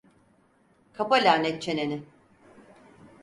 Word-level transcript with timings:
Kapa 0.93 1.19
lanet 1.23 1.61
çeneni! 1.61 2.03